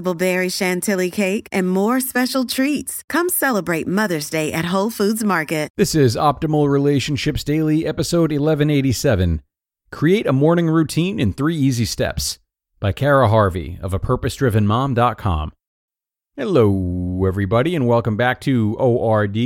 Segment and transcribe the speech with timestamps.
[0.00, 3.02] berry chantilly cake, and more special treats.
[3.08, 5.68] Come celebrate Mother's Day at Whole Foods Market.
[5.76, 9.42] This is Optimal Relationships Daily, episode 1187
[9.90, 12.38] Create a Morning Routine in Three Easy Steps
[12.80, 15.52] by Cara Harvey of a purposedrivenmom.com.
[16.34, 19.36] Hello, everybody, and welcome back to ORD.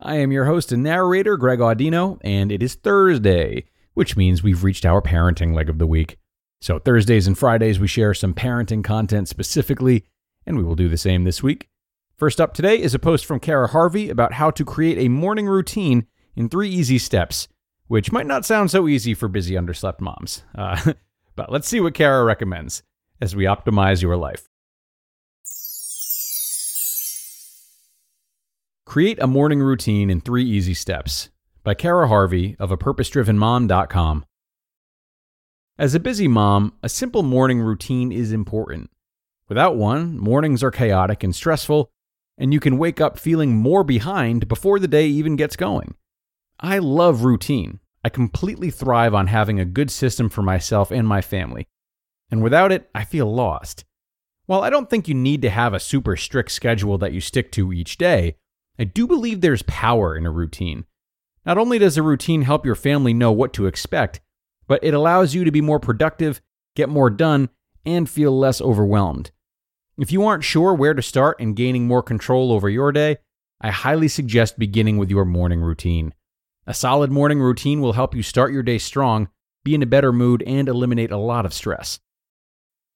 [0.00, 4.62] I am your host and narrator, Greg Audino, and it is Thursday, which means we've
[4.62, 6.19] reached our parenting leg of the week.
[6.60, 10.04] So, Thursdays and Fridays, we share some parenting content specifically,
[10.46, 11.68] and we will do the same this week.
[12.16, 15.46] First up today is a post from Cara Harvey about how to create a morning
[15.46, 17.48] routine in three easy steps,
[17.86, 20.42] which might not sound so easy for busy underslept moms.
[20.54, 20.92] Uh,
[21.34, 22.82] but let's see what Cara recommends
[23.22, 24.46] as we optimize your life.
[28.84, 31.30] Create a morning routine in three easy steps
[31.64, 34.24] by Cara Harvey of a purposedrivenmom.com.
[35.80, 38.90] As a busy mom, a simple morning routine is important.
[39.48, 41.90] Without one, mornings are chaotic and stressful,
[42.36, 45.94] and you can wake up feeling more behind before the day even gets going.
[46.60, 47.80] I love routine.
[48.04, 51.66] I completely thrive on having a good system for myself and my family.
[52.30, 53.86] And without it, I feel lost.
[54.44, 57.50] While I don't think you need to have a super strict schedule that you stick
[57.52, 58.36] to each day,
[58.78, 60.84] I do believe there's power in a routine.
[61.46, 64.20] Not only does a routine help your family know what to expect,
[64.70, 66.40] but it allows you to be more productive,
[66.76, 67.48] get more done,
[67.84, 69.32] and feel less overwhelmed.
[69.98, 73.16] If you aren't sure where to start in gaining more control over your day,
[73.60, 76.14] I highly suggest beginning with your morning routine.
[76.68, 79.28] A solid morning routine will help you start your day strong,
[79.64, 81.98] be in a better mood, and eliminate a lot of stress.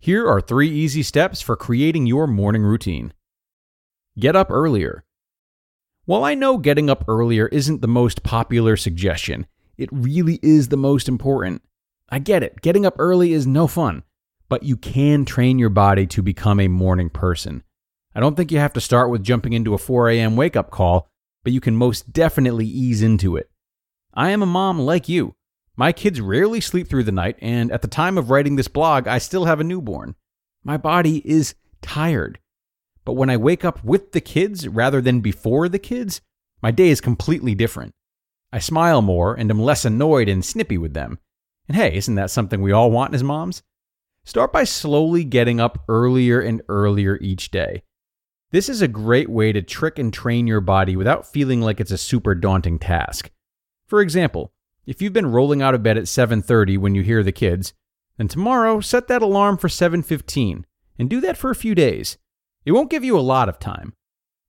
[0.00, 3.12] Here are three easy steps for creating your morning routine.
[4.18, 5.04] Get up earlier.
[6.04, 9.46] While I know getting up earlier isn't the most popular suggestion,
[9.80, 11.62] it really is the most important.
[12.08, 14.02] I get it, getting up early is no fun
[14.50, 17.62] but you can train your body to become a morning person.
[18.14, 20.36] I don't think you have to start with jumping into a 4 a.m.
[20.36, 21.08] wake up call,
[21.44, 23.48] but you can most definitely ease into it.
[24.12, 25.36] I am a mom like you.
[25.76, 29.06] My kids rarely sleep through the night, and at the time of writing this blog,
[29.06, 30.16] I still have a newborn.
[30.64, 32.40] My body is tired.
[33.04, 36.20] But when I wake up with the kids rather than before the kids,
[36.60, 37.94] my day is completely different.
[38.52, 41.18] I smile more and am less annoyed and snippy with them.
[41.68, 43.62] And hey, isn't that something we all want as moms?
[44.24, 47.82] Start by slowly getting up earlier and earlier each day.
[48.50, 51.92] This is a great way to trick and train your body without feeling like it's
[51.92, 53.30] a super daunting task.
[53.86, 54.52] For example,
[54.86, 57.72] if you've been rolling out of bed at 7:30 when you hear the kids,
[58.16, 60.66] then tomorrow set that alarm for 7:15
[60.98, 62.18] and do that for a few days.
[62.64, 63.94] It won't give you a lot of time,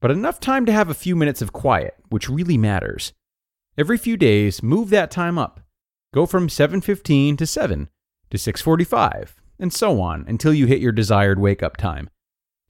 [0.00, 3.12] but enough time to have a few minutes of quiet, which really matters.
[3.80, 5.58] Every few days, move that time up.
[6.12, 7.88] Go from 7:15 to 7
[8.28, 12.10] to 6:45 and so on until you hit your desired wake up time.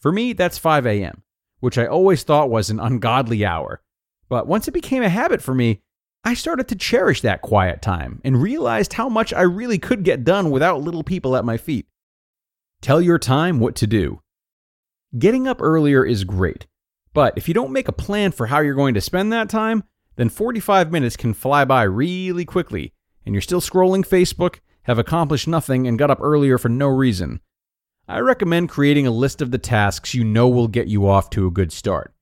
[0.00, 1.22] For me, that's 5 a.m.,
[1.60, 3.82] which I always thought was an ungodly hour.
[4.28, 5.80] But once it became a habit for me,
[6.24, 10.24] I started to cherish that quiet time and realized how much I really could get
[10.24, 11.86] done without little people at my feet.
[12.80, 14.22] Tell your time what to do.
[15.16, 16.66] Getting up earlier is great,
[17.14, 19.84] but if you don't make a plan for how you're going to spend that time,
[20.16, 22.92] then 45 minutes can fly by really quickly,
[23.24, 27.40] and you're still scrolling Facebook, have accomplished nothing and got up earlier for no reason.
[28.08, 31.46] I recommend creating a list of the tasks you know will get you off to
[31.46, 32.14] a good start.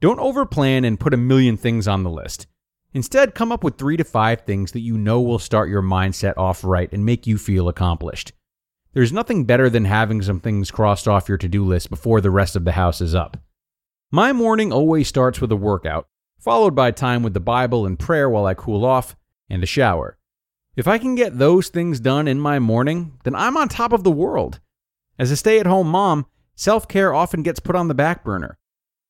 [0.00, 2.46] Don't overplan and put a million things on the list.
[2.92, 6.34] Instead, come up with three to five things that you know will start your mindset
[6.36, 8.32] off right and make you feel accomplished.
[8.94, 12.30] There's nothing better than having some things crossed off your to do list before the
[12.30, 13.36] rest of the house is up.
[14.10, 18.28] My morning always starts with a workout, followed by time with the Bible and prayer
[18.28, 19.16] while I cool off,
[19.48, 20.18] and a shower.
[20.76, 24.04] If I can get those things done in my morning, then I'm on top of
[24.04, 24.60] the world.
[25.18, 28.58] As a stay at home mom, self care often gets put on the back burner.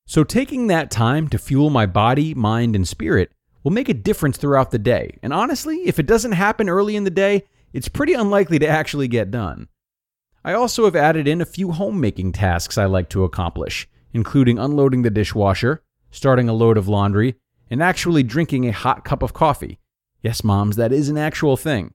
[0.07, 3.33] So, taking that time to fuel my body, mind, and spirit
[3.65, 5.19] will make a difference throughout the day.
[5.25, 7.43] And honestly, if it doesn't happen early in the day,
[7.73, 9.67] it's pretty unlikely to actually get done.
[10.45, 15.03] I also have added in a few homemaking tasks I like to accomplish, including unloading
[15.03, 15.83] the dishwasher,
[16.17, 17.35] starting a load of laundry,
[17.69, 19.79] and actually drinking a hot cup of coffee.
[20.23, 21.93] Yes, moms, that is an actual thing.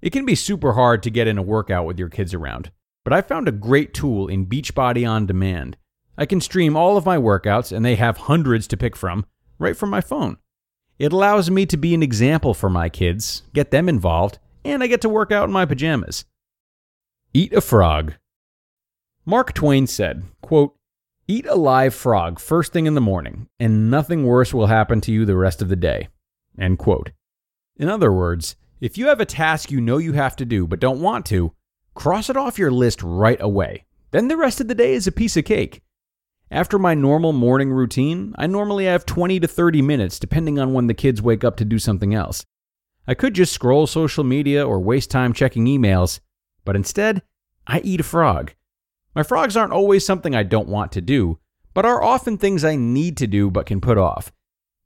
[0.00, 2.72] It can be super hard to get in a workout with your kids around,
[3.04, 5.76] but I found a great tool in Beachbody On Demand.
[6.18, 9.26] I can stream all of my workouts, and they have hundreds to pick from,
[9.58, 10.38] right from my phone.
[10.98, 14.88] It allows me to be an example for my kids, get them involved, and I
[14.88, 16.24] get to work out in my pajamas.
[17.32, 18.14] Eat a frog.
[19.24, 20.74] Mark Twain said, quote,
[21.28, 25.12] Eat a live frog first thing in the morning, and nothing worse will happen to
[25.12, 26.08] you the rest of the day.
[26.58, 27.12] End quote.
[27.76, 30.80] In other words, if you have a task you know you have to do but
[30.80, 31.52] don't want to,
[31.94, 33.84] cross it off your list right away.
[34.10, 35.80] Then the rest of the day is a piece of cake.
[36.50, 40.88] After my normal morning routine, I normally have 20 to 30 minutes depending on when
[40.88, 42.44] the kids wake up to do something else.
[43.06, 46.18] I could just scroll social media or waste time checking emails,
[46.64, 47.22] but instead,
[47.64, 48.54] I eat a frog.
[49.14, 51.38] My frogs aren't always something I don't want to do,
[51.74, 54.32] but are often things I need to do but can put off.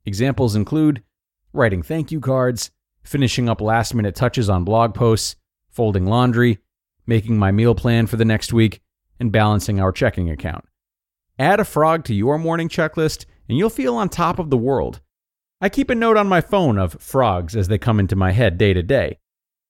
[0.05, 1.03] Examples include
[1.53, 2.71] writing thank you cards,
[3.03, 5.35] finishing up last minute touches on blog posts,
[5.69, 6.59] folding laundry,
[7.05, 8.81] making my meal plan for the next week,
[9.19, 10.65] and balancing our checking account.
[11.39, 14.99] Add a frog to your morning checklist, and you'll feel on top of the world.
[15.61, 18.57] I keep a note on my phone of frogs as they come into my head
[18.57, 19.19] day to day,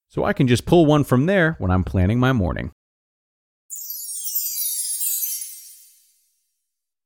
[0.10, 2.72] so I can just pull one from there when I'm planning my morning.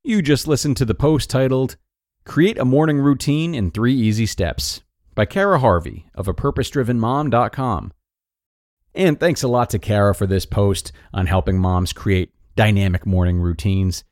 [0.03, 1.77] You just listened to the post titled,
[2.25, 4.81] Create a Morning Routine in Three Easy Steps
[5.13, 7.94] by Cara Harvey of a purposedrivenmom.com.
[8.95, 13.38] And thanks a lot to Cara for this post on helping moms create dynamic morning
[13.38, 14.03] routines.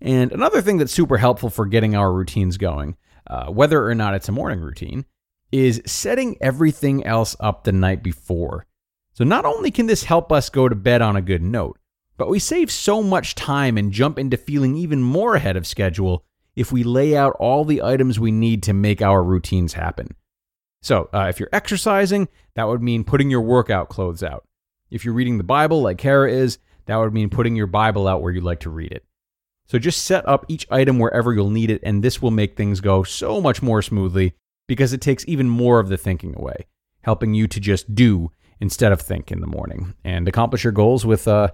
[0.00, 2.96] And another thing that's super helpful for getting our routines going,
[3.28, 5.06] uh, whether or not it's a morning routine,
[5.52, 8.66] is setting everything else up the night before.
[9.12, 11.78] So not only can this help us go to bed on a good note,
[12.16, 16.24] but we save so much time and jump into feeling even more ahead of schedule
[16.54, 20.08] if we lay out all the items we need to make our routines happen.
[20.82, 24.46] So, uh, if you're exercising, that would mean putting your workout clothes out.
[24.90, 28.22] If you're reading the Bible like Cara is, that would mean putting your Bible out
[28.22, 29.04] where you'd like to read it.
[29.66, 32.80] So just set up each item wherever you'll need it, and this will make things
[32.80, 34.34] go so much more smoothly
[34.68, 36.66] because it takes even more of the thinking away,
[37.02, 38.30] helping you to just do
[38.60, 41.48] instead of think in the morning and accomplish your goals with uh,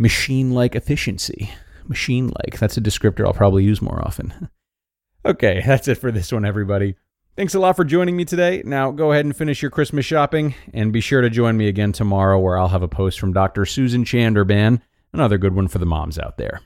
[0.00, 1.50] machine like efficiency.
[1.86, 4.48] Machine like, that's a descriptor I'll probably use more often.
[5.26, 6.96] okay, that's it for this one, everybody.
[7.36, 8.62] Thanks a lot for joining me today.
[8.64, 11.92] Now go ahead and finish your Christmas shopping and be sure to join me again
[11.92, 13.66] tomorrow where I'll have a post from Dr.
[13.66, 14.80] Susan Chanderban,
[15.12, 16.62] another good one for the moms out there.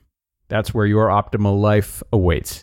[0.48, 2.62] That's where your optimal life awaits.